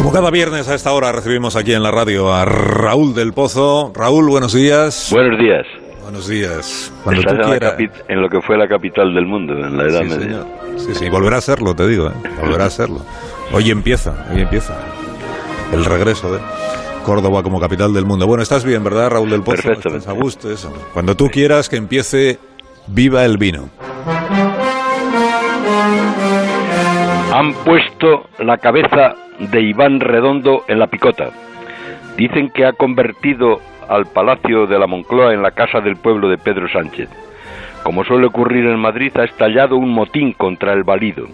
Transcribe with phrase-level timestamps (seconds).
[0.00, 3.92] Como cada viernes a esta hora recibimos aquí en la radio a Raúl del Pozo.
[3.94, 5.10] Raúl, buenos días.
[5.12, 5.66] Buenos días.
[6.02, 6.90] Buenos días.
[7.04, 10.04] Cuando Estás tú en, en, lo que fue la capital del mundo, en la Edad
[10.04, 10.42] Media.
[10.78, 12.12] Sí, sí, volverá a serlo, te digo, ¿eh?
[12.40, 13.04] volverá a serlo.
[13.52, 14.74] Hoy empieza, hoy empieza
[15.70, 16.40] el regreso de
[17.04, 18.26] Córdoba como capital del mundo.
[18.26, 19.64] Bueno, estás bien, ¿verdad, Raúl del Pozo?
[19.64, 20.10] Perfecto.
[20.10, 20.72] a gusto, eso.
[20.94, 22.38] Cuando tú quieras que empiece
[22.86, 23.68] Viva el Vino.
[27.32, 31.30] Han puesto la cabeza de Iván Redondo en la picota.
[32.16, 36.38] Dicen que ha convertido al Palacio de la Moncloa en la casa del pueblo de
[36.38, 37.08] Pedro Sánchez.
[37.84, 41.28] Como suele ocurrir en Madrid, ha estallado un motín contra el valido.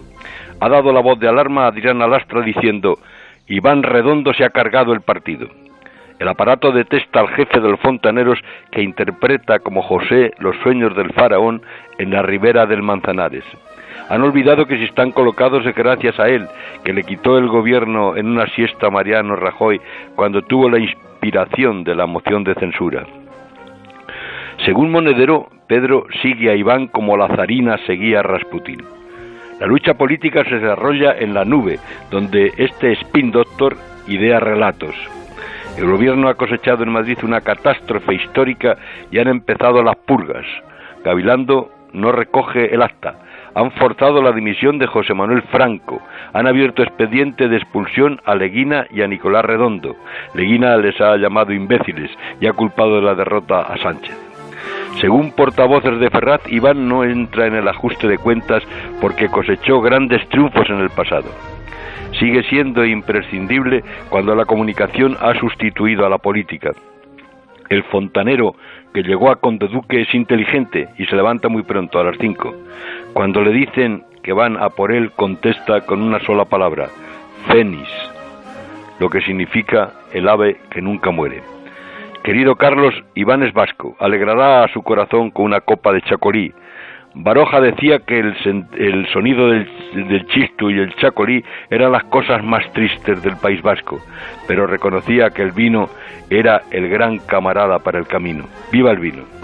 [0.59, 2.99] Ha dado la voz de alarma a Adrián Alastra diciendo
[3.47, 5.47] Iván Redondo se ha cargado el partido.
[6.19, 8.39] El aparato detesta al jefe de los fontaneros
[8.71, 11.63] que interpreta como José los sueños del faraón
[11.97, 13.45] en la ribera del Manzanares.
[14.09, 16.47] Han olvidado que si están colocados es gracias a él,
[16.83, 19.81] que le quitó el gobierno en una siesta a Mariano Rajoy
[20.15, 23.05] cuando tuvo la inspiración de la moción de censura.
[24.65, 28.81] Según Monedero, Pedro sigue a Iván como la zarina seguía a Rasputín.
[29.59, 33.75] La lucha política se desarrolla en la nube, donde este spin doctor
[34.07, 34.95] idea relatos.
[35.77, 38.77] El gobierno ha cosechado en Madrid una catástrofe histórica
[39.11, 40.45] y han empezado las purgas.
[41.03, 43.15] Gavilando no recoge el acta,
[43.55, 46.01] han forzado la dimisión de José Manuel Franco,
[46.33, 49.95] han abierto expediente de expulsión a Leguina y a Nicolás Redondo.
[50.33, 54.15] Leguina les ha llamado imbéciles y ha culpado de la derrota a Sánchez.
[54.99, 58.63] Según portavoces de Ferraz, Iván no entra en el ajuste de cuentas
[58.99, 61.29] porque cosechó grandes triunfos en el pasado.
[62.19, 66.71] Sigue siendo imprescindible cuando la comunicación ha sustituido a la política.
[67.69, 68.55] El fontanero
[68.93, 72.53] que llegó a Conde Duque es inteligente y se levanta muy pronto, a las cinco.
[73.13, 76.89] Cuando le dicen que van a por él, contesta con una sola palabra,
[77.47, 77.89] Cenis,
[78.99, 81.41] lo que significa el ave que nunca muere.
[82.23, 86.53] Querido Carlos, Iván es vasco, alegrará a su corazón con una copa de chacolí.
[87.19, 89.67] Baroja decía que el, sonido del,
[90.07, 93.99] del, chistu y el chacolí eran las cosas más tristes del País Vasco,
[94.47, 95.89] pero reconocía que el vino
[96.29, 98.45] era el gran camarada para el camino.
[98.71, 99.36] ¡Viva el vino!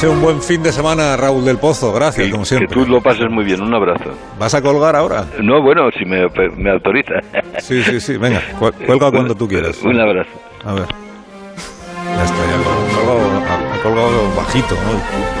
[0.00, 1.92] Deseo un buen fin de semana, Raúl del Pozo.
[1.92, 2.68] Gracias, como siempre.
[2.68, 3.60] Que tú lo pases muy bien.
[3.60, 4.16] Un abrazo.
[4.38, 5.26] ¿Vas a colgar ahora?
[5.42, 7.16] No, bueno, si me, me autoriza.
[7.58, 8.16] Sí, sí, sí.
[8.16, 8.40] Venga,
[8.86, 9.78] cuelga cuando tú quieras.
[9.82, 10.30] Un abrazo.
[10.64, 10.86] A ver.
[10.86, 15.39] Ya está, ya colgado, colgado bajito, ¿no?